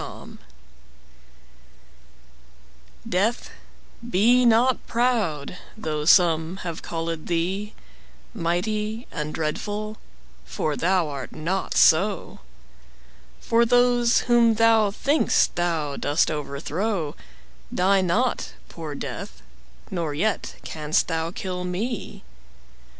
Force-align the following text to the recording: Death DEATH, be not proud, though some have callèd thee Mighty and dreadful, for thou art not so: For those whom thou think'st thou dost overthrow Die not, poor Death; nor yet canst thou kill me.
Death 0.01 0.31
DEATH, 3.07 3.49
be 4.09 4.45
not 4.47 4.87
proud, 4.87 5.57
though 5.77 6.05
some 6.05 6.57
have 6.63 6.81
callèd 6.81 7.27
thee 7.27 7.75
Mighty 8.33 9.05
and 9.11 9.31
dreadful, 9.31 9.97
for 10.43 10.75
thou 10.75 11.07
art 11.07 11.33
not 11.33 11.77
so: 11.77 12.39
For 13.39 13.63
those 13.63 14.21
whom 14.21 14.55
thou 14.55 14.89
think'st 14.89 15.53
thou 15.55 15.97
dost 15.97 16.31
overthrow 16.31 17.15
Die 17.71 18.01
not, 18.01 18.53
poor 18.69 18.95
Death; 18.95 19.43
nor 19.91 20.15
yet 20.15 20.55
canst 20.63 21.09
thou 21.09 21.29
kill 21.29 21.63
me. 21.63 22.23